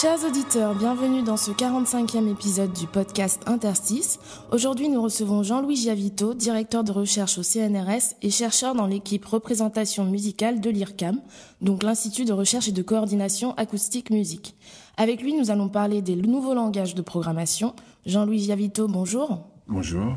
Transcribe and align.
Chers 0.00 0.24
auditeurs, 0.24 0.76
bienvenue 0.76 1.24
dans 1.24 1.36
ce 1.36 1.50
45e 1.50 2.30
épisode 2.30 2.72
du 2.72 2.86
podcast 2.86 3.42
Interstice. 3.46 4.20
Aujourd'hui, 4.52 4.88
nous 4.88 5.02
recevons 5.02 5.42
Jean-Louis 5.42 5.74
Giavito, 5.74 6.34
directeur 6.34 6.84
de 6.84 6.92
recherche 6.92 7.36
au 7.36 7.42
CNRS 7.42 8.14
et 8.22 8.30
chercheur 8.30 8.76
dans 8.76 8.86
l'équipe 8.86 9.24
représentation 9.24 10.04
musicale 10.04 10.60
de 10.60 10.70
l'IRCAM, 10.70 11.20
donc 11.62 11.82
l'Institut 11.82 12.26
de 12.26 12.32
recherche 12.32 12.68
et 12.68 12.72
de 12.72 12.82
coordination 12.82 13.54
acoustique 13.56 14.10
musique. 14.10 14.54
Avec 14.96 15.20
lui, 15.20 15.34
nous 15.34 15.50
allons 15.50 15.68
parler 15.68 16.00
des 16.00 16.14
nouveaux 16.14 16.54
langages 16.54 16.94
de 16.94 17.02
programmation. 17.02 17.74
Jean-Louis 18.06 18.38
Giavito, 18.38 18.86
bonjour. 18.86 19.48
Bonjour. 19.66 20.16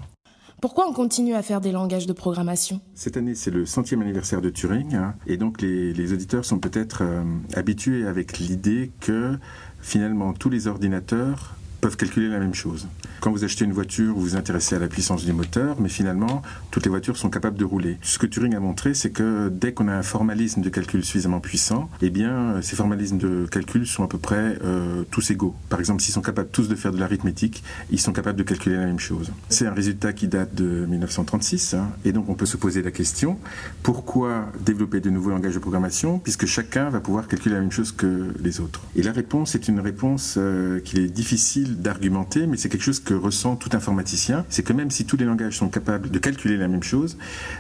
Pourquoi 0.62 0.88
on 0.88 0.94
continue 0.94 1.34
à 1.34 1.42
faire 1.42 1.60
des 1.60 1.72
langages 1.72 2.06
de 2.06 2.14
programmation? 2.14 2.82
Cette 2.94 3.18
année, 3.18 3.34
c'est 3.34 3.50
le 3.50 3.66
centième 3.66 4.04
anniversaire 4.04 4.42
de 4.42 4.52
Turing, 4.52 4.94
hein, 4.94 5.16
et 5.26 5.36
donc 5.36 5.60
les, 5.60 6.14
auditeurs 6.14 6.46
sont 6.46 6.60
peut-être 6.60 7.00
euh, 7.02 7.24
habitués 7.56 8.06
avec 8.06 8.38
l'idée 8.38 8.92
que 9.00 9.40
finalement 9.80 10.34
tous 10.34 10.52
les 10.52 10.68
ordinateurs 10.68 11.56
peuvent 11.82 11.98
calculer 11.98 12.30
la 12.30 12.40
même 12.40 12.54
chose. 12.54 12.88
Quand 13.20 13.32
vous 13.32 13.44
achetez 13.44 13.66
une 13.66 13.74
voiture, 13.74 14.14
vous 14.14 14.22
vous 14.22 14.36
intéressez 14.36 14.76
à 14.76 14.80
la 14.80 14.88
puissance 14.88 15.26
du 15.26 15.34
moteur, 15.34 15.76
mais 15.80 15.90
finalement, 15.90 16.42
toutes 16.70 16.86
les 16.86 16.90
voitures 16.90 17.18
sont 17.18 17.30
capables 17.30 17.58
de 17.58 17.66
rouler. 17.66 17.98
Ce 18.02 18.20
que 18.20 18.28
Turing 18.28 18.56
a 18.56 18.60
montré, 18.60 18.94
c'est 18.94 19.10
que 19.10 19.50
dès 19.50 19.74
qu'on 19.74 19.88
a 19.88 19.94
un 19.94 20.04
formalisme 20.04 20.62
de 20.62 20.70
calcul 20.70 21.04
suffisamment 21.04 21.40
puissant, 21.40 21.90
eh 22.02 22.10
bien, 22.10 22.32
euh, 22.32 22.62
ces 22.62 22.76
formalismes 22.76 23.18
de 23.18 23.48
calcul 23.50 23.86
sont 23.86 24.04
à 24.04 24.08
peu 24.08 24.18
près 24.18 24.58
euh, 24.64 25.04
tous 25.10 25.32
égaux. 25.32 25.56
Par 25.70 25.80
exemple, 25.80 26.02
s'ils 26.02 26.14
sont 26.14 26.22
capables 26.22 26.50
tous 26.52 26.68
de 26.68 26.76
faire 26.76 26.92
de 26.92 27.00
l'arithmétique, 27.00 27.64
ils 27.90 28.00
sont 28.00 28.14
capables 28.14 28.38
de 28.38 28.44
calculer 28.44 28.78
la 28.78 28.86
même 28.86 29.00
chose. 29.00 29.32
C'est 29.50 29.68
un 29.68 29.74
résultat 29.74 30.14
qui 30.14 30.28
date 30.28 30.54
de 30.54 30.86
1936, 30.86 31.74
hein, 31.74 31.90
et 32.06 32.12
donc 32.12 32.30
on 32.30 32.36
peut 32.36 32.46
se 32.46 32.58
poser 32.58 32.82
la 32.82 32.92
question, 32.92 33.38
pourquoi 33.84 34.48
développer 34.60 35.00
de 35.00 35.10
nouveaux 35.10 35.32
langages 35.32 35.56
de 35.56 35.60
programmation, 35.60 36.20
puisque 36.20 36.46
chacun 36.46 36.90
va 36.90 37.00
pouvoir 37.00 37.28
calculer 37.28 37.56
la 37.56 37.62
même 37.62 37.72
chose 37.72 37.92
que 37.92 38.34
les 38.40 38.60
autres? 38.60 38.82
Et 38.96 39.04
la 39.04 39.12
réponse 39.12 39.56
est 39.56 39.68
une 39.68 39.80
réponse 39.80 40.36
euh, 40.38 40.80
qu'il 40.80 41.00
est 41.00 41.08
difficile 41.08 41.71
d'argumenter, 41.78 42.48
mais 42.48 42.58
c'est 42.58 42.70
quelque 42.70 42.84
chose 42.84 43.00
que 43.00 43.14
ressent 43.14 43.56
tout 43.56 43.70
informaticien, 43.74 44.46
c'est 44.50 44.64
que 44.64 44.74
même 44.74 44.92
si 44.92 45.06
tous 45.06 45.18
les 45.18 45.26
langages 45.26 45.58
sont 45.58 45.70
capables 45.70 46.10
de 46.10 46.20
calculer 46.20 46.58
la 46.58 46.68
même 46.68 46.84
chose, 46.84 47.18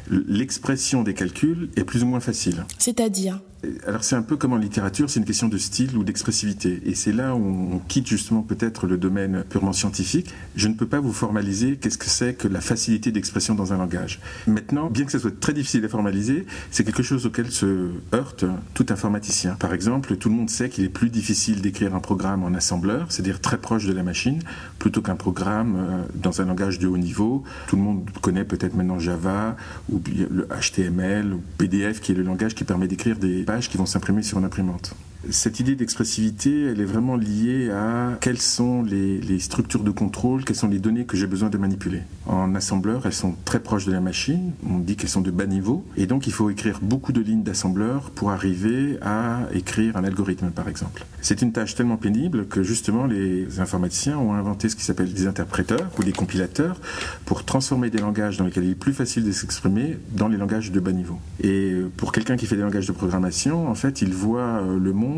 l'expression 0.09 1.03
des 1.03 1.13
calculs 1.13 1.69
est 1.75 1.83
plus 1.83 2.03
ou 2.03 2.07
moins 2.07 2.19
facile. 2.19 2.65
C'est-à-dire? 2.77 3.39
Alors 3.85 4.03
c'est 4.03 4.15
un 4.15 4.23
peu 4.23 4.37
comme 4.37 4.53
en 4.53 4.57
littérature, 4.57 5.09
c'est 5.09 5.19
une 5.19 5.25
question 5.25 5.47
de 5.47 5.57
style 5.57 5.95
ou 5.95 6.03
d'expressivité. 6.03 6.81
Et 6.85 6.95
c'est 6.95 7.11
là 7.11 7.35
où 7.35 7.73
on 7.73 7.77
quitte 7.77 8.07
justement 8.07 8.41
peut-être 8.41 8.87
le 8.87 8.97
domaine 8.97 9.43
purement 9.47 9.73
scientifique. 9.73 10.33
Je 10.55 10.67
ne 10.67 10.73
peux 10.73 10.87
pas 10.87 10.99
vous 10.99 11.13
formaliser 11.13 11.77
qu'est-ce 11.77 11.99
que 11.99 12.09
c'est 12.09 12.33
que 12.33 12.47
la 12.47 12.59
facilité 12.59 13.11
d'expression 13.11 13.53
dans 13.53 13.71
un 13.71 13.77
langage. 13.77 14.19
Maintenant, 14.47 14.89
bien 14.89 15.05
que 15.05 15.11
ça 15.11 15.19
soit 15.19 15.39
très 15.39 15.53
difficile 15.53 15.85
à 15.85 15.89
formaliser, 15.89 16.47
c'est 16.71 16.83
quelque 16.83 17.03
chose 17.03 17.27
auquel 17.27 17.51
se 17.51 17.91
heurte 18.15 18.45
tout 18.73 18.85
informaticien. 18.89 19.55
Par 19.55 19.73
exemple, 19.73 20.15
tout 20.17 20.29
le 20.29 20.35
monde 20.35 20.49
sait 20.49 20.69
qu'il 20.69 20.83
est 20.83 20.89
plus 20.89 21.09
difficile 21.09 21.61
d'écrire 21.61 21.93
un 21.93 21.99
programme 21.99 22.43
en 22.43 22.53
assembleur, 22.55 23.11
c'est-à-dire 23.11 23.41
très 23.41 23.59
proche 23.59 23.85
de 23.85 23.93
la 23.93 24.01
machine, 24.01 24.41
plutôt 24.79 25.03
qu'un 25.03 25.15
programme 25.15 25.75
euh, 25.77 26.03
dans 26.15 26.41
un 26.41 26.45
langage 26.45 26.79
de 26.79 26.87
haut 26.87 26.97
niveau. 26.97 27.43
Tout 27.67 27.75
le 27.75 27.83
monde 27.83 28.09
connaît 28.21 28.45
peut-être 28.45 28.75
maintenant 28.75 28.97
Java 28.97 29.55
ou 29.91 30.01
le 30.07 30.47
HTML 30.47 31.33
ou 31.33 31.43
PDF 31.59 32.01
qui 32.01 32.13
est 32.13 32.15
le 32.15 32.23
langage 32.23 32.55
qui 32.55 32.63
permet 32.63 32.87
d'écrire 32.87 33.17
des 33.17 33.43
qui 33.59 33.77
vont 33.77 33.85
s'imprimer 33.85 34.23
sur 34.23 34.38
une 34.38 34.45
imprimante. 34.45 34.94
Cette 35.30 35.59
idée 35.59 35.75
d'expressivité, 35.75 36.64
elle 36.64 36.81
est 36.81 36.86
vraiment 36.86 37.16
liée 37.16 37.69
à 37.69 38.17
quelles 38.22 38.41
sont 38.41 38.81
les, 38.81 39.39
structures 39.39 39.83
de 39.83 39.91
contrôle, 39.91 40.44
quelles 40.44 40.55
sont 40.55 40.67
les 40.67 40.80
données 40.80 41.05
que 41.05 41.16
j'ai 41.16 41.28
besoin 41.28 41.50
de 41.50 41.58
manipuler. 41.58 42.02
En 42.25 42.56
assembleur, 42.56 43.06
elles 43.06 43.13
sont 43.13 43.35
très 43.45 43.59
proches 43.59 43.85
de 43.85 43.91
la 43.91 44.01
machine, 44.01 44.51
on 44.68 44.79
dit 44.79 44.95
qu'elles 44.95 45.09
sont 45.09 45.22
de 45.22 45.31
bas 45.31 45.45
niveau, 45.45 45.85
et 45.95 46.07
donc 46.07 46.25
il 46.25 46.34
faut 46.34 46.50
écrire 46.50 46.79
beaucoup 46.81 47.12
de 47.12 47.22
lignes 47.22 47.44
d'assembleur 47.44 48.09
pour 48.12 48.31
arriver 48.31 48.97
à 49.01 49.41
écrire 49.53 49.95
un 49.95 50.03
algorithme, 50.03 50.50
par 50.50 50.68
exemple. 50.68 51.06
C'est 51.22 51.41
une 51.44 51.51
tâche 51.51 51.75
tellement 51.75 51.97
pénible 51.97 52.47
que 52.47 52.63
justement 52.63 53.06
les 53.06 53.59
informaticiens 53.59 54.18
ont 54.18 54.34
inventé 54.34 54.69
ce 54.69 54.75
qui 54.75 54.84
s'appelle 54.84 55.13
des 55.13 55.28
interpréteurs 55.28 55.90
ou 56.00 56.03
des 56.03 56.13
compilateurs 56.13 56.81
pour 57.25 57.45
transformer 57.45 57.91
des 57.91 58.00
langages 58.00 58.38
dans 58.38 58.45
lesquels 58.45 58.66
il 58.66 58.72
est 58.72 58.75
plus 58.75 58.94
facile 58.94 59.24
de 59.24 59.31
s'exprimer 59.31 59.97
dans 60.13 60.28
les 60.28 60.38
langages 60.38 60.72
de 60.72 60.79
bas 60.79 60.91
niveau. 60.91 61.19
Et 61.44 61.75
pour 61.97 62.12
quelqu'un 62.12 62.38
qui 62.38 62.47
fait 62.47 62.56
des 62.56 62.63
langages 62.63 62.88
de 62.88 62.91
programmation, 62.91 63.69
en 63.69 63.75
fait, 63.75 64.01
il 64.01 64.13
voit 64.13 64.62
le 64.62 64.94
monde 64.94 65.10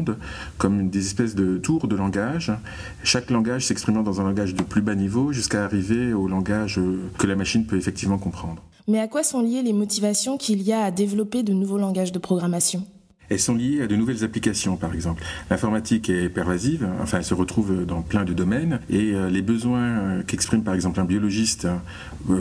comme 0.57 0.89
des 0.89 1.05
espèces 1.05 1.35
de 1.35 1.57
tours 1.57 1.87
de 1.87 1.95
langage, 1.95 2.51
chaque 3.03 3.29
langage 3.29 3.65
s'exprimant 3.67 4.03
dans 4.03 4.21
un 4.21 4.23
langage 4.23 4.55
de 4.55 4.63
plus 4.63 4.81
bas 4.81 4.95
niveau 4.95 5.31
jusqu'à 5.31 5.63
arriver 5.63 6.13
au 6.13 6.27
langage 6.27 6.79
que 7.17 7.27
la 7.27 7.35
machine 7.35 7.65
peut 7.65 7.77
effectivement 7.77 8.17
comprendre. 8.17 8.61
Mais 8.87 8.99
à 8.99 9.07
quoi 9.07 9.23
sont 9.23 9.41
liées 9.41 9.61
les 9.61 9.73
motivations 9.73 10.37
qu'il 10.37 10.61
y 10.61 10.73
a 10.73 10.83
à 10.83 10.91
développer 10.91 11.43
de 11.43 11.53
nouveaux 11.53 11.77
langages 11.77 12.11
de 12.11 12.19
programmation? 12.19 12.85
Elles 13.29 13.39
sont 13.39 13.56
liées 13.56 13.81
à 13.81 13.88
de 13.88 13.95
nouvelles 13.95 14.23
applications, 14.23 14.78
par 14.78 14.94
exemple. 14.94 15.23
L'informatique 15.50 16.09
est 16.09 16.29
pervasive, 16.29 16.88
enfin, 17.01 17.17
elle 17.19 17.23
se 17.23 17.34
retrouve 17.34 17.85
dans 17.85 18.01
plein 18.01 18.23
de 18.25 18.34
domaines, 18.34 18.79
et 18.89 19.13
les 19.29 19.41
besoins 19.41 20.22
qu'exprime, 20.28 20.63
par 20.63 20.73
exemple, 20.73 21.00
un 21.00 21.06
biologiste 21.06 21.67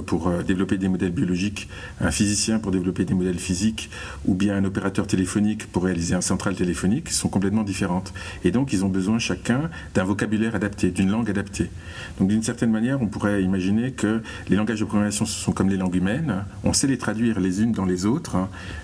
pour 0.07 0.31
développer 0.47 0.79
des 0.79 0.89
modèles 0.89 1.13
biologiques, 1.13 1.69
un 2.01 2.11
physicien 2.11 2.59
pour 2.59 2.73
développer 2.73 3.05
des 3.05 3.15
modèles 3.15 3.39
physiques, 3.39 3.91
ou 4.27 4.35
bien 4.35 4.57
un 4.57 4.65
opérateur 4.65 5.07
téléphonique 5.07 5.67
pour 5.71 5.85
réaliser 5.85 6.15
un 6.15 6.21
central 6.21 6.55
téléphonique, 6.55 7.11
sont 7.11 7.29
complètement 7.29 7.63
différentes. 7.63 8.13
Et 8.45 8.51
donc, 8.51 8.73
ils 8.73 8.85
ont 8.85 8.89
besoin 8.89 9.19
chacun 9.19 9.71
d'un 9.95 10.05
vocabulaire 10.05 10.55
adapté, 10.55 10.91
d'une 10.91 11.11
langue 11.11 11.31
adaptée. 11.31 11.71
Donc, 12.19 12.29
d'une 12.29 12.43
certaine 12.43 12.71
manière, 12.71 13.01
on 13.01 13.07
pourrait 13.07 13.43
imaginer 13.43 13.93
que 13.93 14.23
les 14.49 14.57
langages 14.57 14.81
de 14.81 14.85
programmation 14.85 15.27
sont 15.27 15.53
comme 15.53 15.69
les 15.69 15.77
langues 15.77 15.97
humaines, 15.97 16.45
on 16.65 16.73
sait 16.73 16.87
les 16.87 16.99
traduire 16.99 17.41
les 17.41 17.63
unes 17.63 17.73
dans 17.73 17.85
les 17.85 18.05
autres, 18.07 18.37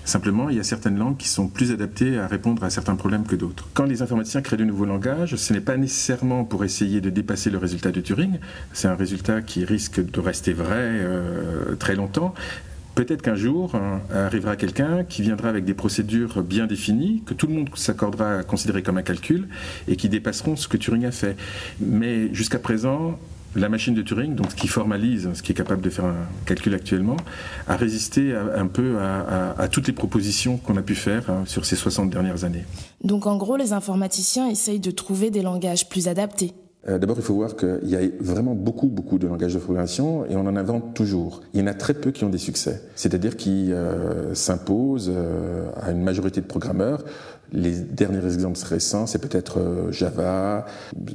simplement, 0.05 0.49
il 0.49 0.57
y 0.57 0.59
a 0.59 0.63
certaines 0.63 0.97
langues 0.97 1.17
qui 1.17 1.27
sont 1.27 1.47
plus 1.47 1.71
adaptées 1.71 1.88
à 2.19 2.27
répondre 2.27 2.63
à 2.63 2.69
certains 2.69 2.95
problèmes 2.95 3.25
que 3.25 3.35
d'autres. 3.35 3.67
Quand 3.73 3.85
les 3.85 4.01
informaticiens 4.01 4.41
créent 4.41 4.57
de 4.57 4.63
nouveaux 4.63 4.85
langages, 4.85 5.35
ce 5.35 5.53
n'est 5.53 5.61
pas 5.61 5.77
nécessairement 5.77 6.43
pour 6.45 6.63
essayer 6.63 7.01
de 7.01 7.09
dépasser 7.09 7.49
le 7.49 7.57
résultat 7.57 7.91
de 7.91 8.01
Turing, 8.01 8.39
c'est 8.73 8.87
un 8.87 8.95
résultat 8.95 9.41
qui 9.41 9.65
risque 9.65 9.99
de 9.99 10.19
rester 10.19 10.53
vrai 10.53 10.75
euh, 10.75 11.75
très 11.75 11.95
longtemps. 11.95 12.33
Peut-être 12.95 13.21
qu'un 13.21 13.35
jour 13.35 13.75
hein, 13.75 14.01
arrivera 14.13 14.55
quelqu'un 14.55 15.03
qui 15.03 15.21
viendra 15.21 15.49
avec 15.49 15.65
des 15.65 15.73
procédures 15.73 16.43
bien 16.43 16.67
définies, 16.67 17.23
que 17.25 17.33
tout 17.33 17.47
le 17.47 17.53
monde 17.53 17.69
s'accordera 17.75 18.39
à 18.39 18.43
considérer 18.43 18.83
comme 18.83 18.97
un 18.97 19.03
calcul, 19.03 19.47
et 19.87 19.95
qui 19.95 20.09
dépasseront 20.09 20.55
ce 20.55 20.67
que 20.67 20.77
Turing 20.77 21.05
a 21.05 21.11
fait. 21.11 21.35
Mais 21.79 22.33
jusqu'à 22.33 22.59
présent, 22.59 23.17
la 23.55 23.69
machine 23.69 23.93
de 23.93 24.01
Turing, 24.01 24.35
donc 24.35 24.51
ce 24.51 24.55
qui 24.55 24.67
formalise, 24.67 25.29
ce 25.33 25.41
qui 25.41 25.51
est 25.51 25.55
capable 25.55 25.81
de 25.81 25.89
faire 25.89 26.05
un 26.05 26.27
calcul 26.45 26.73
actuellement, 26.73 27.17
a 27.67 27.75
résisté 27.75 28.33
à, 28.35 28.59
un 28.59 28.67
peu 28.67 28.97
à, 28.99 29.19
à, 29.19 29.61
à, 29.61 29.67
toutes 29.67 29.87
les 29.87 29.93
propositions 29.93 30.57
qu'on 30.57 30.77
a 30.77 30.81
pu 30.81 30.95
faire 30.95 31.29
hein, 31.29 31.43
sur 31.45 31.65
ces 31.65 31.75
60 31.75 32.09
dernières 32.09 32.43
années. 32.43 32.65
Donc 33.03 33.25
en 33.27 33.37
gros, 33.37 33.57
les 33.57 33.73
informaticiens 33.73 34.49
essayent 34.49 34.79
de 34.79 34.91
trouver 34.91 35.31
des 35.31 35.41
langages 35.41 35.89
plus 35.89 36.07
adaptés. 36.07 36.53
Euh, 36.87 36.97
D'abord, 36.97 37.17
il 37.17 37.23
faut 37.23 37.35
voir 37.35 37.55
qu'il 37.57 37.89
y 37.89 37.95
a 37.95 38.01
vraiment 38.21 38.55
beaucoup, 38.55 38.87
beaucoup 38.87 39.17
de 39.17 39.27
langages 39.27 39.53
de 39.53 39.59
programmation 39.59 40.25
et 40.25 40.35
on 40.35 40.41
en 40.47 40.55
invente 40.55 40.93
toujours. 40.93 41.41
Il 41.53 41.59
y 41.59 41.63
en 41.63 41.67
a 41.67 41.73
très 41.73 41.93
peu 41.93 42.11
qui 42.11 42.23
ont 42.23 42.29
des 42.29 42.37
succès, 42.37 42.81
c'est-à-dire 42.95 43.35
qui 43.35 43.73
euh, 43.73 44.33
s'imposent 44.33 45.11
euh, 45.13 45.69
à 45.81 45.91
une 45.91 46.01
majorité 46.01 46.39
de 46.39 46.45
programmeurs. 46.45 47.03
Les 47.51 47.71
derniers 47.71 48.23
exemples 48.25 48.59
récents, 48.63 49.07
c'est 49.07 49.19
peut-être 49.19 49.59
euh, 49.59 49.91
Java, 49.91 50.65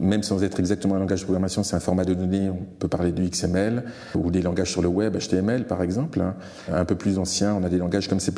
même 0.01 0.23
sans 0.23 0.43
être 0.43 0.59
exactement 0.59 0.97
un 0.97 0.99
langage 0.99 1.21
de 1.21 1.25
programmation, 1.25 1.63
c'est 1.63 1.77
un 1.77 1.81
format 1.81 2.05
de 2.05 2.15
données, 2.15 2.51
on 2.51 2.59
peut 2.79 2.89
parler 2.89 3.13
du 3.13 3.29
XML, 3.29 3.85
ou 4.15 4.31
des 4.31 4.43
langages 4.43 4.71
sur 4.71 4.83
le 4.83 4.89
web, 4.89 5.17
HTML 5.17 5.67
par 5.67 5.83
exemple. 5.83 6.21
Hein. 6.21 6.35
Un 6.73 6.85
peu 6.85 6.97
plus 6.97 7.19
anciens, 7.19 7.55
on 7.55 7.63
a 7.63 7.69
des 7.69 7.79
langages 7.79 8.09
comme 8.09 8.21
C++. 8.21 8.33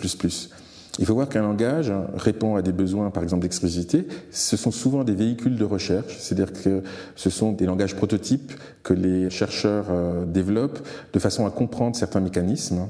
Il 0.98 1.04
faut 1.04 1.14
voir 1.14 1.28
qu'un 1.28 1.42
langage 1.42 1.92
répond 2.14 2.56
à 2.56 2.62
des 2.62 2.72
besoins, 2.72 3.10
par 3.10 3.22
exemple, 3.22 3.42
d'expressivité. 3.42 4.06
Ce 4.30 4.56
sont 4.56 4.70
souvent 4.70 5.04
des 5.04 5.14
véhicules 5.14 5.56
de 5.56 5.64
recherche, 5.64 6.16
c'est-à-dire 6.18 6.52
que 6.52 6.82
ce 7.16 7.30
sont 7.30 7.52
des 7.52 7.66
langages 7.66 7.96
prototypes 7.96 8.52
que 8.82 8.94
les 8.94 9.30
chercheurs 9.30 9.86
euh, 9.90 10.24
développent 10.24 10.78
de 11.12 11.18
façon 11.18 11.44
à 11.44 11.50
comprendre 11.50 11.96
certains 11.96 12.20
mécanismes. 12.20 12.86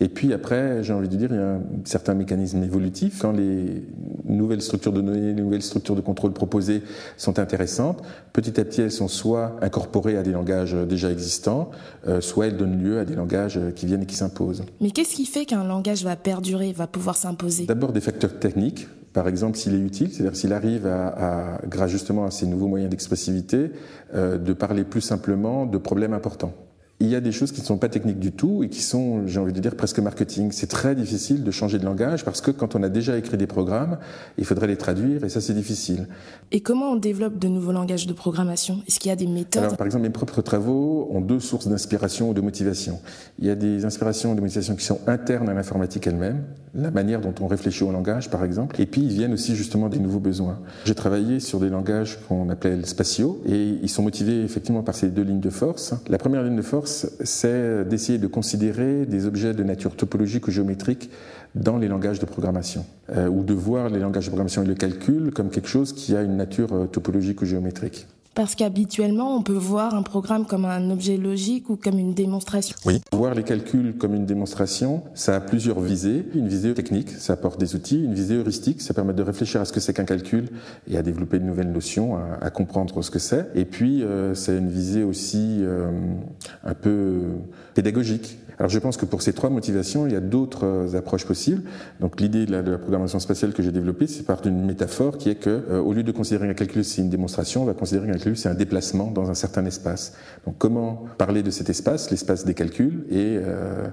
Et 0.00 0.08
puis 0.08 0.32
après, 0.32 0.82
j'ai 0.82 0.92
envie 0.92 1.08
de 1.08 1.16
dire, 1.16 1.30
il 1.32 1.36
y 1.36 1.40
a 1.40 1.54
un 1.54 1.60
certain 1.84 2.14
mécanisme 2.14 2.62
évolutif. 2.62 3.18
Quand 3.20 3.32
les 3.32 3.82
nouvelles 4.24 4.62
structures 4.62 4.92
de 4.92 5.00
données, 5.00 5.34
les 5.34 5.42
nouvelles 5.42 5.62
structures 5.62 5.96
de 5.96 6.00
contrôle 6.00 6.32
proposées 6.32 6.82
sont 7.16 7.38
intéressantes, 7.38 8.02
petit 8.32 8.58
à 8.58 8.64
petit, 8.64 8.80
elles 8.80 8.92
sont 8.92 9.08
soit 9.08 9.56
incorporées 9.60 10.16
à 10.16 10.22
des 10.22 10.32
langages 10.32 10.74
déjà 10.74 11.10
existants, 11.10 11.70
euh, 12.06 12.20
soit 12.20 12.46
elles 12.46 12.56
donnent 12.56 12.82
lieu 12.82 12.98
à 12.98 13.04
des 13.04 13.14
langages 13.14 13.60
qui 13.76 13.86
viennent 13.86 14.02
et 14.02 14.06
qui 14.06 14.16
s'imposent. 14.16 14.64
Mais 14.80 14.92
qu'est-ce 14.92 15.14
qui 15.14 15.26
fait 15.26 15.44
qu'un 15.44 15.64
langage 15.64 16.04
va 16.04 16.16
perdurer, 16.16 16.72
va 16.72 16.86
pouvoir 16.86 17.16
s'imposer? 17.16 17.43
D'abord 17.66 17.92
des 17.92 18.00
facteurs 18.00 18.38
techniques. 18.38 18.88
Par 19.12 19.28
exemple, 19.28 19.56
s'il 19.56 19.74
est 19.74 19.80
utile, 19.80 20.12
c'est-à-dire 20.12 20.36
s'il 20.36 20.52
arrive 20.52 20.86
à, 20.86 21.60
grâce 21.68 21.90
justement 21.90 22.24
à 22.24 22.30
ces 22.30 22.46
nouveaux 22.46 22.66
moyens 22.66 22.90
d'expressivité, 22.90 23.70
euh, 24.14 24.38
de 24.38 24.52
parler 24.52 24.82
plus 24.84 25.00
simplement 25.00 25.66
de 25.66 25.78
problèmes 25.78 26.14
importants. 26.14 26.52
Il 27.00 27.08
y 27.08 27.16
a 27.16 27.20
des 27.20 27.32
choses 27.32 27.50
qui 27.52 27.60
ne 27.60 27.66
sont 27.66 27.76
pas 27.76 27.88
techniques 27.88 28.18
du 28.20 28.32
tout 28.32 28.62
et 28.62 28.68
qui 28.68 28.80
sont, 28.80 29.26
j'ai 29.26 29.40
envie 29.40 29.52
de 29.52 29.60
dire, 29.60 29.74
presque 29.74 29.98
marketing. 29.98 30.52
C'est 30.52 30.68
très 30.68 30.94
difficile 30.94 31.42
de 31.42 31.50
changer 31.50 31.78
de 31.78 31.84
langage 31.84 32.24
parce 32.24 32.40
que 32.40 32.50
quand 32.50 32.76
on 32.76 32.82
a 32.82 32.88
déjà 32.88 33.18
écrit 33.18 33.36
des 33.36 33.48
programmes, 33.48 33.98
il 34.38 34.44
faudrait 34.44 34.68
les 34.68 34.76
traduire 34.76 35.24
et 35.24 35.28
ça 35.28 35.40
c'est 35.40 35.54
difficile. 35.54 36.06
Et 36.52 36.60
comment 36.60 36.92
on 36.92 36.96
développe 36.96 37.38
de 37.38 37.48
nouveaux 37.48 37.72
langages 37.72 38.06
de 38.06 38.12
programmation? 38.12 38.80
Est-ce 38.86 39.00
qu'il 39.00 39.08
y 39.08 39.12
a 39.12 39.16
des 39.16 39.26
méthodes? 39.26 39.64
Alors, 39.64 39.76
Par 39.76 39.86
exemple, 39.86 40.04
mes 40.04 40.10
propres 40.10 40.40
travaux 40.40 41.08
ont 41.10 41.20
deux 41.20 41.40
sources 41.40 41.66
d'inspiration 41.66 42.30
ou 42.30 42.34
de 42.34 42.40
motivation. 42.40 43.00
Il 43.40 43.46
y 43.46 43.50
a 43.50 43.56
des 43.56 43.84
inspirations 43.84 44.32
ou 44.32 44.34
de 44.36 44.40
motivation 44.40 44.76
qui 44.76 44.84
sont 44.84 45.00
internes 45.06 45.48
à 45.48 45.54
l'informatique 45.54 46.06
elle-même, 46.06 46.44
la 46.74 46.90
manière 46.90 47.20
dont 47.20 47.34
on 47.40 47.48
réfléchit 47.48 47.82
au 47.84 47.90
langage 47.90 48.30
par 48.30 48.44
exemple, 48.44 48.80
et 48.80 48.86
puis 48.86 49.02
ils 49.02 49.08
viennent 49.12 49.32
aussi 49.32 49.56
justement 49.56 49.88
des 49.88 49.98
nouveaux 49.98 50.20
besoins. 50.20 50.60
J'ai 50.84 50.94
travaillé 50.94 51.40
sur 51.40 51.58
des 51.58 51.68
langages 51.68 52.18
qu'on 52.28 52.48
appelait 52.50 52.84
spatiaux 52.84 53.42
et 53.46 53.78
ils 53.82 53.88
sont 53.88 54.02
motivés 54.02 54.42
effectivement 54.42 54.82
par 54.82 54.94
ces 54.94 55.08
deux 55.08 55.22
lignes 55.22 55.40
de 55.40 55.50
force. 55.50 55.94
La 56.08 56.18
première 56.18 56.42
ligne 56.42 56.56
de 56.56 56.62
force, 56.62 56.83
c'est 56.88 57.88
d'essayer 57.88 58.18
de 58.18 58.26
considérer 58.26 59.06
des 59.06 59.26
objets 59.26 59.54
de 59.54 59.62
nature 59.62 59.96
topologique 59.96 60.48
ou 60.48 60.50
géométrique 60.50 61.10
dans 61.54 61.78
les 61.78 61.88
langages 61.88 62.18
de 62.18 62.26
programmation, 62.26 62.84
euh, 63.10 63.28
ou 63.28 63.44
de 63.44 63.54
voir 63.54 63.88
les 63.88 64.00
langages 64.00 64.24
de 64.24 64.30
programmation 64.30 64.62
et 64.62 64.66
le 64.66 64.74
calcul 64.74 65.30
comme 65.32 65.50
quelque 65.50 65.68
chose 65.68 65.92
qui 65.92 66.16
a 66.16 66.22
une 66.22 66.36
nature 66.36 66.72
euh, 66.72 66.86
topologique 66.86 67.42
ou 67.42 67.44
géométrique. 67.44 68.06
Parce 68.34 68.56
qu'habituellement, 68.56 69.36
on 69.36 69.42
peut 69.42 69.52
voir 69.52 69.94
un 69.94 70.02
programme 70.02 70.44
comme 70.44 70.64
un 70.64 70.90
objet 70.90 71.16
logique 71.16 71.70
ou 71.70 71.76
comme 71.76 71.98
une 71.98 72.14
démonstration. 72.14 72.76
Oui. 72.84 73.00
Voir 73.12 73.34
les 73.34 73.44
calculs 73.44 73.94
comme 73.96 74.14
une 74.14 74.26
démonstration, 74.26 75.02
ça 75.14 75.36
a 75.36 75.40
plusieurs 75.40 75.78
visées. 75.80 76.24
Une 76.34 76.48
visée 76.48 76.74
technique, 76.74 77.10
ça 77.10 77.34
apporte 77.34 77.60
des 77.60 77.76
outils. 77.76 78.02
Une 78.02 78.14
visée 78.14 78.34
heuristique, 78.34 78.82
ça 78.82 78.92
permet 78.92 79.12
de 79.12 79.22
réfléchir 79.22 79.60
à 79.60 79.64
ce 79.64 79.72
que 79.72 79.78
c'est 79.78 79.94
qu'un 79.94 80.04
calcul 80.04 80.48
et 80.88 80.96
à 80.96 81.02
développer 81.02 81.38
de 81.38 81.44
nouvelles 81.44 81.70
notions, 81.70 82.18
à, 82.40 82.50
comprendre 82.50 83.02
ce 83.02 83.10
que 83.10 83.20
c'est. 83.20 83.46
Et 83.54 83.64
puis, 83.64 84.02
euh, 84.02 84.34
c'est 84.34 84.58
une 84.58 84.68
visée 84.68 85.04
aussi 85.04 85.58
euh, 85.60 85.90
un 86.64 86.74
peu 86.74 87.20
pédagogique. 87.74 88.38
Alors 88.58 88.70
je 88.70 88.78
pense 88.78 88.96
que 88.96 89.04
pour 89.04 89.22
ces 89.22 89.32
trois 89.32 89.50
motivations, 89.50 90.06
il 90.06 90.12
y 90.12 90.16
a 90.16 90.20
d'autres 90.20 90.64
euh, 90.64 90.98
approches 90.98 91.26
possibles. 91.26 91.62
Donc 92.00 92.20
l'idée 92.20 92.46
de, 92.46 92.52
la, 92.52 92.78
programmation 92.78 93.18
spatiale 93.18 93.52
que 93.52 93.62
j'ai 93.62 93.72
développée, 93.72 94.06
c'est 94.06 94.24
part 94.24 94.40
d'une 94.42 94.64
métaphore 94.64 95.18
qui 95.18 95.30
est 95.30 95.34
que, 95.34 95.50
euh, 95.50 95.80
au 95.80 95.92
lieu 95.92 96.02
de 96.02 96.12
considérer 96.12 96.48
un 96.48 96.54
calcul 96.54 96.84
c'est 96.84 97.02
une 97.02 97.10
démonstration, 97.10 97.62
on 97.62 97.66
va 97.66 97.74
considérer 97.74 98.06
qu'un 98.06 98.12
calcul 98.12 98.36
c'est 98.36 98.48
un 98.48 98.54
déplacement 98.54 99.10
dans 99.10 99.30
un 99.30 99.34
certain 99.34 99.64
espace. 99.66 100.14
Donc 100.46 100.56
comment 100.58 101.04
parler 101.18 101.42
de 101.42 101.50
cet 101.50 101.68
espace, 101.68 102.10
l'espace 102.10 102.44
des 102.44 102.54
calculs, 102.54 103.06
et 103.10 103.38
euh, 103.40 103.88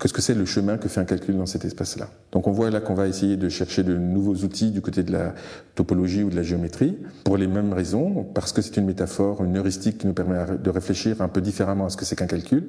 qu'est-ce 0.00 0.12
que 0.12 0.22
c'est 0.22 0.34
le 0.34 0.44
chemin 0.44 0.78
que 0.78 0.88
fait 0.88 1.00
un 1.00 1.04
calcul 1.04 1.36
dans 1.36 1.46
cet 1.46 1.64
espace-là? 1.64 2.08
Donc 2.32 2.46
on 2.46 2.52
voit 2.52 2.70
là 2.70 2.80
qu'on 2.80 2.94
va 2.94 3.08
essayer 3.08 3.36
de 3.36 3.48
chercher 3.48 3.82
de 3.82 3.96
nouveaux 3.96 4.36
outils 4.36 4.70
du 4.70 4.80
côté 4.80 5.02
de 5.02 5.12
la 5.12 5.34
topologie 5.74 6.22
ou 6.22 6.30
de 6.30 6.36
la 6.36 6.42
géométrie, 6.42 6.98
pour 7.24 7.36
les 7.36 7.46
mêmes 7.46 7.72
raisons, 7.72 8.24
parce 8.34 8.52
que 8.52 8.62
c'est 8.62 8.76
une 8.76 8.86
métaphore, 8.86 9.44
une 9.44 9.56
heuristique 9.56 9.98
qui 9.98 10.06
nous 10.06 10.14
permet 10.14 10.38
de 10.62 10.70
réfléchir 10.70 11.20
un 11.20 11.28
peu 11.28 11.40
différemment 11.40 11.86
à 11.86 11.90
ce 11.90 11.96
que 11.96 12.04
c'est 12.04 12.16
qu'un 12.16 12.26
calcul, 12.26 12.68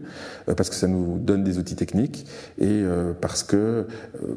parce 0.56 0.70
que 0.70 0.76
ça 0.76 0.88
nous 0.88 1.19
donne 1.20 1.44
des 1.44 1.58
outils 1.58 1.76
techniques 1.76 2.26
et 2.58 2.68
euh, 2.68 3.14
parce 3.20 3.44
que 3.44 3.56
euh, 3.56 3.86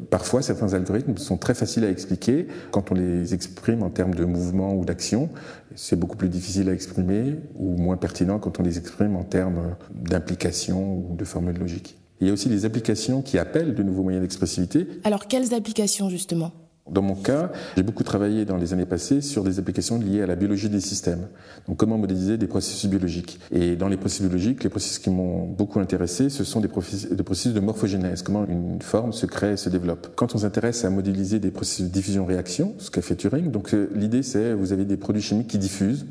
parfois 0.09 0.41
certains 0.41 0.73
algorithmes 0.73 1.17
sont 1.17 1.37
très 1.37 1.53
faciles 1.53 1.83
à 1.83 1.89
expliquer 1.89 2.47
quand 2.71 2.91
on 2.91 2.95
les 2.95 3.33
exprime 3.33 3.83
en 3.83 3.89
termes 3.89 4.15
de 4.15 4.25
mouvement 4.25 4.73
ou 4.75 4.85
d'action. 4.85 5.29
C'est 5.75 5.97
beaucoup 5.97 6.17
plus 6.17 6.29
difficile 6.29 6.69
à 6.69 6.73
exprimer 6.73 7.37
ou 7.55 7.75
moins 7.77 7.97
pertinent 7.97 8.39
quand 8.39 8.59
on 8.59 8.63
les 8.63 8.77
exprime 8.77 9.15
en 9.15 9.23
termes 9.23 9.75
d'implication 9.93 10.97
ou 10.97 11.15
de 11.15 11.25
formules 11.25 11.57
logiques. 11.57 11.97
Il 12.21 12.27
y 12.27 12.29
a 12.29 12.33
aussi 12.33 12.47
des 12.47 12.65
applications 12.65 13.21
qui 13.21 13.37
appellent 13.37 13.75
de 13.75 13.83
nouveaux 13.83 14.03
moyens 14.03 14.21
d'expressivité. 14.21 14.87
Alors 15.03 15.27
quelles 15.27 15.53
applications 15.53 16.09
justement? 16.09 16.51
Dans 16.89 17.01
mon 17.01 17.15
cas, 17.15 17.51
j'ai 17.77 17.83
beaucoup 17.83 18.03
travaillé 18.03 18.43
dans 18.43 18.57
les 18.57 18.73
années 18.73 18.85
passées 18.85 19.21
sur 19.21 19.43
des 19.43 19.57
applications 19.57 19.97
liées 19.97 20.21
à 20.21 20.27
la 20.27 20.35
biologie 20.35 20.69
des 20.69 20.81
systèmes. 20.81 21.27
Donc 21.67 21.77
comment 21.77 21.97
modéliser 21.97 22.37
des 22.37 22.47
processus 22.47 22.89
biologiques? 22.89 23.39
Et 23.51 23.77
dans 23.77 23.87
les 23.87 23.95
processus 23.95 24.25
biologiques, 24.27 24.63
les 24.63 24.69
processus 24.69 24.99
qui 24.99 25.09
m'ont 25.09 25.45
beaucoup 25.45 25.79
intéressé, 25.79 26.29
ce 26.29 26.43
sont 26.43 26.59
des 26.59 26.67
processus, 26.67 27.53
de 27.53 27.59
morphogénèse, 27.61 28.21
comment 28.21 28.45
une 28.45 28.81
forme 28.81 29.13
se 29.13 29.25
crée 29.25 29.53
et 29.53 29.57
se 29.57 29.69
développe. 29.69 30.09
Quand 30.15 30.35
on 30.35 30.39
s'intéresse 30.39 30.83
à 30.83 30.89
modéliser 30.89 31.39
des 31.39 31.51
processus 31.51 31.85
de 31.85 31.91
diffusion-réaction, 31.91 32.73
ce 32.79 32.91
qu'a 32.91 33.01
fait 33.01 33.15
Turing, 33.15 33.49
donc 33.49 33.73
euh, 33.73 33.89
l'idée 33.95 34.21
c'est 34.21 34.53
vous 34.53 34.73
avez 34.73 34.83
des 34.83 34.97
produits 34.97 35.21
chimiques 35.21 35.47
qui 35.47 35.57
diffusent, 35.57 36.05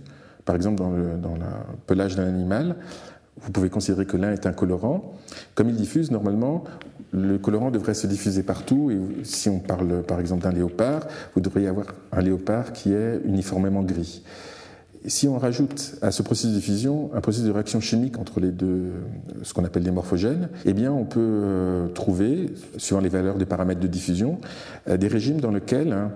par 0.47 0.57
exemple 0.57 0.77
dans 0.77 0.91
le, 0.91 1.19
dans 1.23 1.35
le 1.35 1.45
pelage 1.87 2.17
d'un 2.17 2.27
animal, 2.27 2.77
vous 3.41 3.51
pouvez 3.51 3.71
considérer 3.71 4.07
que 4.07 4.17
l'un 4.17 4.33
est 4.33 4.47
un 4.47 4.53
colorant. 4.53 5.15
Comme 5.55 5.69
il 5.69 5.77
diffuse, 5.77 6.11
normalement, 6.11 6.65
le 7.13 7.39
colorant 7.39 7.71
devrait 7.71 7.95
se 7.95 8.07
diffuser 8.07 8.43
partout. 8.43 8.91
Et 8.91 9.25
si 9.25 9.49
on 9.49 9.59
parle 9.59 10.03
par 10.03 10.21
exemple 10.21 10.43
d'un 10.43 10.53
léopard, 10.53 11.07
vous 11.35 11.41
devriez 11.41 11.69
avoir 11.69 11.87
un 12.11 12.21
léopard 12.21 12.73
qui 12.73 12.93
est 12.93 13.21
uniformément 13.25 13.83
gris. 13.83 14.23
Si 15.07 15.27
on 15.27 15.37
rajoute 15.37 15.97
à 16.01 16.13
ce 16.13 16.23
processus 16.23 16.51
de 16.51 16.57
diffusion 16.57 17.11
un 17.13 17.21
processus 17.21 17.47
de 17.47 17.53
réaction 17.53 17.81
chimique 17.81 18.19
entre 18.19 18.39
les 18.39 18.53
deux, 18.53 18.93
ce 19.43 19.53
qu'on 19.53 19.65
appelle 19.65 19.83
des 19.83 19.91
morphogènes, 19.91 20.49
eh 20.65 20.73
bien 20.75 20.93
on 20.93 21.05
peut 21.05 21.19
euh, 21.21 21.89
trouver, 21.89 22.47
suivant 22.77 23.01
les 23.01 23.09
valeurs 23.09 23.37
des 23.37 23.45
paramètres 23.45 23.81
de 23.81 23.89
diffusion, 23.89 24.39
euh, 24.89 24.97
des 24.97 25.09
régimes 25.09 25.41
dans 25.41 25.51
lesquels 25.51 25.93
hein, 25.93 26.13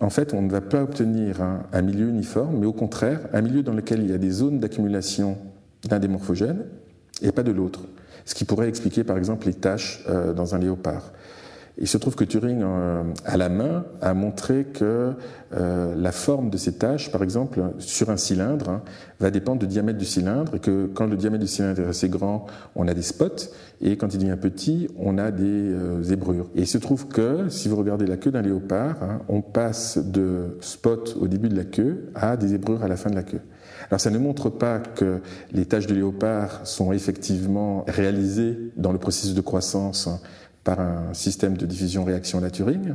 en 0.00 0.10
fait, 0.10 0.32
on 0.32 0.42
ne 0.42 0.50
va 0.50 0.60
pas 0.60 0.82
obtenir 0.82 1.40
un, 1.72 1.82
milieu 1.82 2.08
uniforme, 2.08 2.58
mais 2.60 2.66
au 2.66 2.72
contraire, 2.72 3.20
un 3.32 3.40
milieu 3.40 3.64
dans 3.64 3.72
lequel 3.72 4.02
il 4.02 4.10
y 4.10 4.14
a 4.14 4.18
des 4.18 4.30
zones 4.30 4.60
d'accumulation 4.60 5.36
d'un 5.88 5.98
des 5.98 6.06
morphogènes 6.06 6.64
et 7.20 7.32
pas 7.32 7.42
de 7.42 7.50
l'autre 7.50 7.80
ce 8.24 8.34
qui 8.34 8.44
pourrait 8.44 8.68
expliquer 8.68 9.04
par 9.04 9.16
exemple 9.16 9.46
les 9.46 9.54
taches 9.54 10.04
euh, 10.08 10.32
dans 10.32 10.54
un 10.54 10.58
léopard. 10.58 11.12
Il 11.80 11.86
se 11.86 11.96
trouve 11.96 12.16
que 12.16 12.24
Turing, 12.24 12.60
euh, 12.62 13.04
à 13.24 13.36
la 13.36 13.48
main, 13.48 13.84
a 14.00 14.12
montré 14.12 14.64
que 14.64 15.12
euh, 15.54 15.94
la 15.96 16.10
forme 16.10 16.50
de 16.50 16.56
ces 16.56 16.74
taches, 16.74 17.12
par 17.12 17.22
exemple, 17.22 17.62
sur 17.78 18.10
un 18.10 18.16
cylindre, 18.16 18.68
hein, 18.68 18.82
va 19.20 19.30
dépendre 19.30 19.60
du 19.60 19.68
diamètre 19.68 19.98
du 19.98 20.04
cylindre, 20.04 20.56
et 20.56 20.58
que 20.58 20.90
quand 20.92 21.06
le 21.06 21.16
diamètre 21.16 21.44
du 21.44 21.48
cylindre 21.48 21.80
est 21.80 21.86
assez 21.86 22.08
grand, 22.08 22.46
on 22.74 22.88
a 22.88 22.94
des 22.94 23.02
spots, 23.02 23.52
et 23.80 23.96
quand 23.96 24.12
il 24.12 24.18
devient 24.18 24.36
petit, 24.40 24.88
on 24.98 25.18
a 25.18 25.30
des 25.30 25.72
zébrures. 26.02 26.48
Et 26.56 26.62
il 26.62 26.66
se 26.66 26.78
trouve 26.78 27.06
que, 27.06 27.48
si 27.48 27.68
vous 27.68 27.76
regardez 27.76 28.06
la 28.06 28.16
queue 28.16 28.32
d'un 28.32 28.42
léopard, 28.42 28.96
hein, 29.02 29.20
on 29.28 29.40
passe 29.40 29.98
de 29.98 30.58
spots 30.60 31.14
au 31.20 31.28
début 31.28 31.48
de 31.48 31.56
la 31.56 31.64
queue 31.64 32.10
à 32.16 32.36
des 32.36 32.48
zébrures 32.48 32.82
à 32.82 32.88
la 32.88 32.96
fin 32.96 33.10
de 33.10 33.14
la 33.14 33.22
queue. 33.22 33.40
Alors 33.90 34.00
ça 34.00 34.10
ne 34.10 34.18
montre 34.18 34.50
pas 34.50 34.80
que 34.80 35.20
les 35.52 35.64
tâches 35.64 35.86
de 35.86 35.94
léopard 35.94 36.66
sont 36.66 36.92
effectivement 36.92 37.84
réalisées 37.86 38.72
dans 38.76 38.92
le 38.92 38.98
processus 38.98 39.34
de 39.34 39.40
croissance 39.40 40.08
par 40.68 40.80
un 40.80 41.14
système 41.14 41.56
de 41.56 41.64
diffusion-réaction 41.64 42.40
à 42.40 42.40
la 42.42 42.50
Turing, 42.50 42.94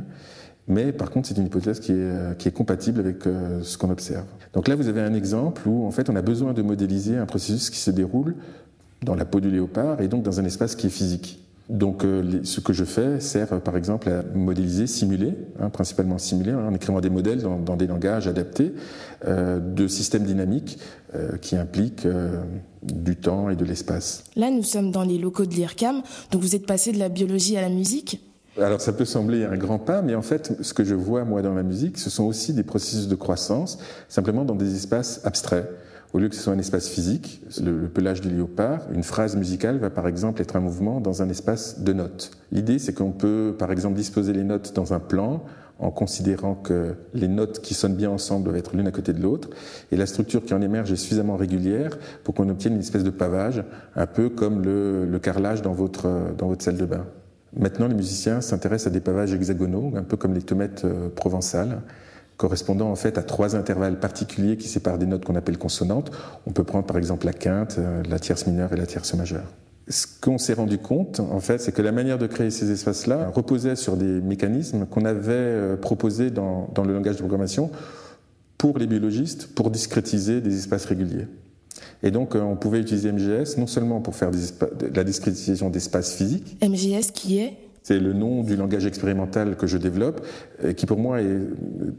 mais 0.68 0.92
par 0.92 1.10
contre 1.10 1.26
c'est 1.26 1.36
une 1.36 1.46
hypothèse 1.46 1.80
qui 1.80 1.90
est, 1.90 2.46
est 2.46 2.52
compatible 2.52 3.00
avec 3.00 3.26
euh, 3.26 3.64
ce 3.64 3.76
qu'on 3.76 3.90
observe. 3.90 4.26
Donc 4.52 4.68
là 4.68 4.76
vous 4.76 4.86
avez 4.86 5.00
un 5.00 5.12
exemple 5.12 5.66
où 5.66 5.84
en 5.84 5.90
fait 5.90 6.08
on 6.08 6.14
a 6.14 6.22
besoin 6.22 6.52
de 6.52 6.62
modéliser 6.62 7.16
un 7.16 7.26
processus 7.26 7.70
qui 7.70 7.78
se 7.78 7.90
déroule 7.90 8.36
dans 9.02 9.16
la 9.16 9.24
peau 9.24 9.40
du 9.40 9.50
léopard 9.50 10.00
et 10.00 10.06
donc 10.06 10.22
dans 10.22 10.38
un 10.38 10.44
espace 10.44 10.76
qui 10.76 10.86
est 10.86 10.90
physique. 10.90 11.43
Donc, 11.70 12.04
euh, 12.04 12.40
ce 12.42 12.60
que 12.60 12.74
je 12.74 12.84
fais 12.84 13.20
sert, 13.20 13.52
euh, 13.54 13.58
par 13.58 13.76
exemple, 13.76 14.10
à 14.10 14.22
modéliser, 14.34 14.86
simuler, 14.86 15.34
hein, 15.58 15.70
principalement 15.70 16.18
simuler, 16.18 16.50
hein, 16.50 16.66
en 16.68 16.74
écrivant 16.74 17.00
des 17.00 17.08
modèles 17.08 17.40
dans, 17.40 17.76
des 17.76 17.86
langages 17.86 18.28
adaptés 18.28 18.74
euh, 19.26 19.60
de 19.60 19.88
systèmes 19.88 20.24
dynamiques 20.24 20.78
qui 21.40 21.54
impliquent 21.54 22.08
du 22.82 23.14
temps 23.14 23.48
et 23.48 23.54
de 23.54 23.64
l'espace. 23.64 24.24
Là, 24.34 24.50
nous 24.50 24.64
sommes 24.64 24.90
dans 24.90 25.04
les 25.04 25.16
locaux 25.16 25.46
de 25.46 25.54
l'IRCAM, 25.54 26.02
donc 26.32 26.42
vous 26.42 26.56
êtes 26.56 26.66
passé 26.66 26.90
de 26.90 26.98
la 26.98 27.08
biologie 27.08 27.56
à 27.56 27.60
la 27.60 27.68
musique 27.68 28.20
alors 28.60 28.80
ça 28.80 28.92
peut 28.92 29.04
sembler 29.04 29.44
un 29.44 29.56
grand 29.56 29.80
pas, 29.80 30.00
mais 30.00 30.14
en 30.14 30.22
fait, 30.22 30.52
ce 30.60 30.72
que 30.74 30.84
je 30.84 30.94
vois 30.94 31.24
moi 31.24 31.42
dans 31.42 31.54
la 31.54 31.64
musique, 31.64 31.98
ce 31.98 32.08
sont 32.08 32.22
aussi 32.22 32.52
des 32.52 32.62
processus 32.62 33.08
de 33.08 33.16
croissance, 33.16 33.78
simplement 34.08 34.44
dans 34.44 34.54
des 34.54 34.76
espaces 34.76 35.20
abstraits. 35.24 35.68
Au 36.14 36.20
lieu 36.20 36.28
que 36.28 36.36
ce 36.36 36.42
soit 36.42 36.52
un 36.52 36.58
espace 36.60 36.88
physique, 36.88 37.42
le, 37.60 37.88
pelage 37.88 38.20
du 38.20 38.30
léopard, 38.30 38.86
une 38.94 39.02
phrase 39.02 39.34
musicale 39.34 39.78
va 39.78 39.90
par 39.90 40.06
exemple 40.06 40.40
être 40.40 40.54
un 40.54 40.60
mouvement 40.60 41.00
dans 41.00 41.22
un 41.22 41.28
espace 41.28 41.80
de 41.80 41.92
notes. 41.92 42.30
L'idée, 42.52 42.78
c'est 42.78 42.92
qu'on 42.92 43.10
peut 43.10 43.52
par 43.58 43.72
exemple 43.72 43.96
disposer 43.96 44.32
les 44.32 44.44
notes 44.44 44.72
dans 44.76 44.92
un 44.92 45.00
plan 45.00 45.42
en 45.80 45.90
considérant 45.90 46.54
que 46.54 46.94
les 47.14 47.26
notes 47.26 47.60
qui 47.62 47.74
sonnent 47.74 47.96
bien 47.96 48.10
ensemble 48.10 48.44
doivent 48.44 48.58
être 48.58 48.76
l'une 48.76 48.86
à 48.86 48.92
côté 48.92 49.12
de 49.12 49.20
l'autre, 49.20 49.50
et 49.90 49.96
la 49.96 50.06
structure 50.06 50.44
qui 50.44 50.54
en 50.54 50.62
émerge 50.62 50.92
est 50.92 50.96
suffisamment 50.96 51.36
régulière 51.36 51.98
pour 52.22 52.32
qu'on 52.32 52.48
obtienne 52.48 52.74
une 52.74 52.80
espèce 52.80 53.02
de 53.02 53.10
pavage, 53.10 53.64
un 53.96 54.06
peu 54.06 54.28
comme 54.28 54.62
le, 54.62 55.06
le 55.06 55.18
carrelage 55.18 55.62
dans 55.62 55.72
votre, 55.72 56.08
dans 56.38 56.46
votre 56.46 56.62
salle 56.62 56.76
de 56.76 56.86
bain. 56.86 57.06
Maintenant, 57.56 57.88
les 57.88 57.94
musiciens 57.94 58.40
s'intéressent 58.40 58.86
à 58.86 58.90
des 58.90 59.00
pavages 59.00 59.34
hexagonaux, 59.34 59.92
un 59.96 60.04
peu 60.04 60.16
comme 60.16 60.34
les 60.34 60.42
tomates 60.42 60.84
euh, 60.84 61.08
provençales 61.08 61.80
correspondant 62.36 62.90
en 62.90 62.96
fait 62.96 63.18
à 63.18 63.22
trois 63.22 63.56
intervalles 63.56 64.00
particuliers 64.00 64.56
qui 64.56 64.68
séparent 64.68 64.98
des 64.98 65.06
notes 65.06 65.24
qu'on 65.24 65.36
appelle 65.36 65.58
consonantes. 65.58 66.10
On 66.46 66.52
peut 66.52 66.64
prendre 66.64 66.86
par 66.86 66.96
exemple 66.96 67.26
la 67.26 67.32
quinte, 67.32 67.76
euh, 67.78 68.02
la 68.08 68.18
tierce 68.18 68.46
mineure 68.46 68.72
et 68.72 68.76
la 68.76 68.86
tierce 68.86 69.14
majeure. 69.14 69.52
Ce 69.88 70.06
qu'on 70.20 70.38
s'est 70.38 70.54
rendu 70.54 70.78
compte, 70.78 71.20
en 71.20 71.40
fait, 71.40 71.58
c'est 71.58 71.72
que 71.72 71.82
la 71.82 71.92
manière 71.92 72.16
de 72.16 72.26
créer 72.26 72.50
ces 72.50 72.70
espaces-là 72.70 73.30
reposait 73.34 73.76
sur 73.76 73.96
des 73.96 74.20
mécanismes 74.20 74.86
qu'on 74.86 75.04
avait 75.04 75.32
euh, 75.32 75.76
proposés 75.76 76.30
dans, 76.30 76.70
dans, 76.74 76.84
le 76.84 76.94
langage 76.94 77.16
de 77.16 77.20
programmation 77.20 77.70
pour 78.56 78.78
les 78.78 78.86
biologistes, 78.86 79.54
pour 79.54 79.70
discrétiser 79.70 80.40
des 80.40 80.56
espaces 80.56 80.86
réguliers. 80.86 81.26
Et 82.02 82.10
donc, 82.10 82.34
euh, 82.34 82.40
on 82.40 82.56
pouvait 82.56 82.80
utiliser 82.80 83.12
MGS 83.12 83.58
non 83.58 83.66
seulement 83.66 84.00
pour 84.00 84.14
faire 84.14 84.30
la 84.94 85.04
discrétisation 85.04 85.70
d'espaces 85.70 86.14
physiques. 86.14 86.56
MGS 86.62 87.10
qui 87.12 87.38
est 87.38 87.54
c'est 87.84 88.00
le 88.00 88.14
nom 88.14 88.42
du 88.42 88.56
langage 88.56 88.86
expérimental 88.86 89.56
que 89.56 89.66
je 89.66 89.76
développe, 89.76 90.26
qui 90.76 90.86
pour 90.86 90.98
moi 90.98 91.20
est 91.20 91.38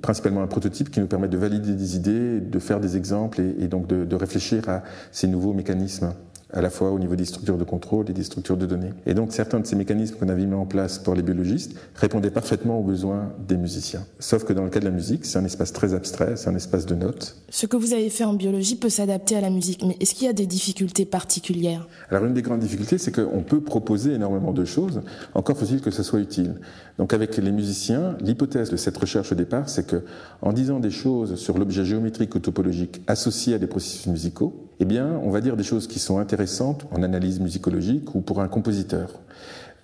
principalement 0.01 0.41
un 0.41 0.47
prototype 0.47 0.89
qui 0.89 0.99
nous 0.99 1.05
permet 1.05 1.27
de 1.27 1.37
valider 1.37 1.73
des 1.73 1.95
idées, 1.95 2.41
de 2.41 2.59
faire 2.59 2.79
des 2.79 2.97
exemples 2.97 3.39
et, 3.39 3.67
donc 3.67 3.85
de, 3.87 4.15
réfléchir 4.15 4.67
à 4.67 4.81
ces 5.11 5.27
nouveaux 5.27 5.53
mécanismes 5.53 6.13
à 6.55 6.61
la 6.61 6.69
fois 6.69 6.91
au 6.91 6.99
niveau 6.99 7.15
des 7.15 7.25
structures 7.25 7.57
de 7.57 7.63
contrôle 7.63 8.09
et 8.09 8.13
des 8.13 8.23
structures 8.23 8.57
de 8.57 8.65
données. 8.65 8.91
Et 9.05 9.13
donc 9.13 9.33
certains 9.33 9.59
de 9.59 9.67
ces 9.67 9.75
mécanismes 9.75 10.15
qu'on 10.15 10.29
avait 10.29 10.45
mis 10.45 10.55
en 10.55 10.65
place 10.65 10.97
pour 10.97 11.13
les 11.13 11.21
biologistes 11.21 11.75
répondaient 11.95 12.31
parfaitement 12.31 12.79
aux 12.79 12.83
besoins 12.83 13.33
des 13.47 13.57
musiciens. 13.57 14.05
Sauf 14.19 14.45
que 14.45 14.53
dans 14.53 14.63
le 14.63 14.69
cas 14.69 14.79
de 14.79 14.85
la 14.85 14.91
musique, 14.91 15.25
c'est 15.25 15.37
un 15.37 15.45
espace 15.45 15.73
très 15.73 15.93
abstrait, 15.93 16.37
c'est 16.37 16.49
un 16.49 16.55
espace 16.55 16.85
de 16.85 16.95
notes. 16.95 17.37
Ce 17.49 17.65
que 17.65 17.77
vous 17.77 17.93
avez 17.93 18.09
fait 18.09 18.23
en 18.23 18.33
biologie 18.33 18.77
peut 18.77 18.89
s'adapter 18.89 19.35
à 19.35 19.41
la 19.41 19.49
musique, 19.49 19.83
mais 19.85 19.97
est-ce 19.99 20.15
qu'il 20.15 20.27
y 20.27 20.29
a 20.29 20.33
des 20.33 20.47
difficultés 20.47 21.05
particulières? 21.05 21.87
Alors 22.09 22.25
une 22.25 22.33
des 22.33 22.41
grandes 22.41 22.61
difficultés, 22.61 22.97
c'est 22.97 23.11
qu'on 23.11 23.43
peut 23.43 23.61
proposer 23.61 24.13
énormément 24.13 24.53
de 24.53 24.65
choses, 24.65 25.01
encore 25.33 25.57
faut-il 25.57 25.81
que 25.81 25.91
ce 25.91 26.03
soit 26.03 26.19
utile. 26.19 26.55
Donc 26.97 27.13
avec 27.13 27.35
les 27.37 27.51
musiciens, 27.51 28.17
l'hypothèse 28.21 28.69
de 28.69 28.77
cette 28.77 28.97
recherche 28.97 29.31
au 29.33 29.35
départ, 29.35 29.67
c'est 29.67 29.85
que 29.85 30.03
en 30.41 30.53
disant 30.53 30.79
des 30.79 30.91
choses 30.91 31.35
sur 31.35 31.57
l'objet 31.57 31.83
géométrique 31.83 32.33
ou 32.35 32.39
topologique 32.39 33.01
associé 33.07 33.53
à 33.55 33.57
des 33.57 33.67
processus 33.67 34.07
musicaux, 34.07 34.64
eh 34.79 34.85
bien, 34.85 35.19
on 35.23 35.29
va 35.29 35.41
dire 35.41 35.55
des 35.55 35.63
choses 35.63 35.87
qui 35.87 35.99
sont 35.99 36.19
intéressantes 36.19 36.85
en 36.91 37.03
analyse 37.03 37.39
musicologique 37.39 38.13
ou 38.15 38.21
pour 38.21 38.41
un 38.41 38.47
compositeur. 38.47 39.09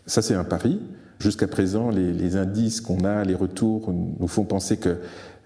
Ça, 0.06 0.22
c'est 0.22 0.36
un 0.36 0.44
pari. 0.44 0.80
Jusqu'à 1.20 1.48
présent, 1.48 1.90
les, 1.90 2.12
les 2.12 2.36
indices 2.36 2.82
qu'on 2.82 3.06
a, 3.06 3.24
les 3.24 3.36
retours 3.36 3.94
nous 3.94 4.28
font 4.28 4.44
penser 4.44 4.78
que 4.78 4.98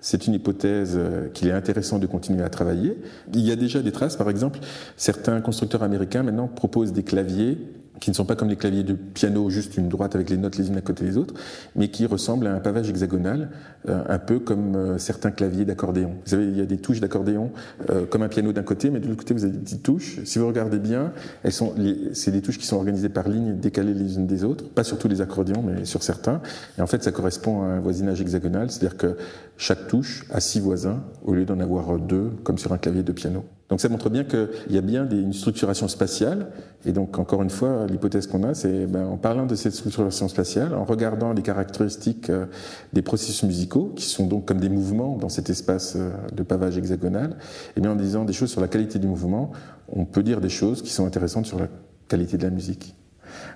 c'est 0.05 0.27
une 0.27 0.35
hypothèse 0.35 0.93
euh, 0.95 1.29
qu'il 1.29 1.47
est 1.47 1.51
intéressant 1.51 1.97
de 1.97 2.05
continuer 2.05 2.43
à 2.43 2.49
travailler. 2.49 2.95
Il 3.33 3.41
y 3.41 3.51
a 3.51 3.55
déjà 3.55 3.81
des 3.81 3.91
traces, 3.91 4.15
par 4.15 4.29
exemple, 4.29 4.59
certains 4.97 5.41
constructeurs 5.41 5.81
américains 5.81 6.21
maintenant 6.21 6.47
proposent 6.47 6.93
des 6.93 7.01
claviers 7.01 7.57
qui 7.99 8.09
ne 8.09 8.15
sont 8.15 8.25
pas 8.25 8.35
comme 8.35 8.49
les 8.49 8.55
claviers 8.55 8.83
de 8.83 8.93
piano, 8.93 9.49
juste 9.49 9.77
une 9.77 9.89
droite 9.89 10.15
avec 10.15 10.29
les 10.29 10.37
notes 10.37 10.57
les 10.57 10.67
unes 10.67 10.77
à 10.77 10.81
côté 10.81 11.05
des 11.05 11.17
autres, 11.17 11.33
mais 11.75 11.89
qui 11.89 12.05
ressemblent 12.05 12.47
à 12.47 12.53
un 12.53 12.59
pavage 12.59 12.89
hexagonal, 12.89 13.49
euh, 13.89 14.03
un 14.07 14.19
peu 14.19 14.39
comme 14.39 14.75
euh, 14.75 14.97
certains 14.97 15.31
claviers 15.31 15.65
d'accordéon. 15.65 16.15
Vous 16.23 16.29
savez, 16.29 16.45
il 16.45 16.57
y 16.57 16.61
a 16.61 16.65
des 16.65 16.77
touches 16.77 16.99
d'accordéon 16.99 17.51
euh, 17.89 18.05
comme 18.05 18.23
un 18.23 18.27
piano 18.27 18.51
d'un 18.51 18.63
côté, 18.63 18.89
mais 18.89 18.99
de 18.99 19.07
l'autre 19.07 19.19
côté, 19.19 19.33
vous 19.33 19.43
avez 19.43 19.53
des 19.53 19.59
petites 19.59 19.83
touches. 19.83 20.19
Si 20.23 20.39
vous 20.39 20.47
regardez 20.47 20.79
bien, 20.79 21.13
elles 21.43 21.53
sont, 21.53 21.73
c'est 22.13 22.31
des 22.31 22.41
touches 22.41 22.57
qui 22.57 22.65
sont 22.65 22.77
organisées 22.77 23.09
par 23.09 23.29
lignes 23.29 23.55
décalées 23.57 23.93
les 23.93 24.15
unes 24.17 24.27
des 24.27 24.43
autres, 24.43 24.67
pas 24.69 24.83
sur 24.83 24.97
tous 24.97 25.07
les 25.07 25.21
accordéons, 25.21 25.63
mais 25.63 25.85
sur 25.85 26.03
certains. 26.03 26.41
Et 26.77 26.81
en 26.81 26.87
fait, 26.87 27.03
ça 27.03 27.11
correspond 27.11 27.63
à 27.63 27.67
un 27.67 27.79
voisinage 27.79 28.21
hexagonal, 28.21 28.69
c'est-à-dire 28.69 28.97
que 28.97 29.17
chaque 29.57 29.87
touche 29.87 30.25
a 30.31 30.39
six 30.39 30.59
voisins 30.59 31.03
au 31.23 31.33
lieu 31.33 31.45
d'en 31.45 31.59
avoir 31.59 31.97
deux, 31.97 32.31
comme 32.43 32.57
sur 32.57 32.73
un 32.73 32.77
clavier 32.77 33.03
de 33.03 33.11
piano. 33.11 33.45
Donc 33.69 33.81
ça 33.81 33.89
montre 33.89 34.09
bien 34.09 34.23
qu'il 34.23 34.47
y 34.69 34.77
a 34.77 34.81
bien 34.81 35.09
une 35.09 35.33
structuration 35.33 35.87
spatiale. 35.87 36.51
Et 36.85 36.91
donc 36.91 37.17
encore 37.17 37.41
une 37.41 37.49
fois, 37.49 37.87
l'hypothèse 37.87 38.27
qu'on 38.27 38.43
a, 38.43 38.53
c'est 38.53 38.85
ben, 38.85 39.07
en 39.07 39.17
parlant 39.17 39.47
de 39.47 39.55
cette 39.55 39.73
structuration 39.73 40.27
spatiale, 40.27 40.75
en 40.75 40.85
regardant 40.85 41.33
les 41.33 41.41
caractéristiques 41.41 42.29
euh, 42.29 42.45
des 42.93 43.01
processus 43.01 43.41
musicaux, 43.43 43.91
qui 43.95 44.05
sont 44.05 44.27
donc 44.27 44.45
comme 44.45 44.59
des 44.59 44.69
mouvements 44.69 45.17
dans 45.17 45.29
cet 45.29 45.49
espace 45.49 45.95
euh, 45.95 46.11
de 46.31 46.43
pavage 46.43 46.77
hexagonal, 46.77 47.31
et 47.31 47.73
eh 47.77 47.81
bien 47.81 47.91
en 47.91 47.95
disant 47.95 48.23
des 48.23 48.33
choses 48.33 48.51
sur 48.51 48.61
la 48.61 48.67
qualité 48.67 48.99
du 48.99 49.07
mouvement, 49.07 49.51
on 49.89 50.05
peut 50.05 50.21
dire 50.21 50.41
des 50.41 50.49
choses 50.49 50.83
qui 50.83 50.91
sont 50.91 51.07
intéressantes 51.07 51.47
sur 51.47 51.57
la 51.57 51.67
qualité 52.07 52.37
de 52.37 52.43
la 52.43 52.51
musique. 52.51 52.95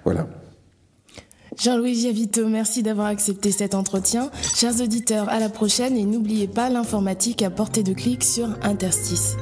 Voilà. 0.03 0.27
Jean-Louis 1.57 1.95
Giavito, 1.95 2.47
merci 2.47 2.83
d'avoir 2.83 3.07
accepté 3.07 3.51
cet 3.51 3.75
entretien. 3.75 4.31
Chers 4.55 4.81
auditeurs, 4.81 5.29
à 5.29 5.39
la 5.39 5.49
prochaine 5.49 5.97
et 5.97 6.05
n'oubliez 6.05 6.47
pas 6.47 6.69
l'informatique 6.69 7.41
à 7.41 7.49
portée 7.49 7.83
de 7.83 7.93
clic 7.93 8.23
sur 8.23 8.47
Interstice. 8.63 9.35